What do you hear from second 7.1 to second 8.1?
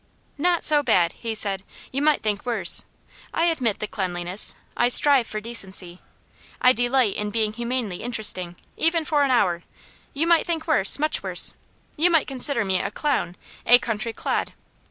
in being humanely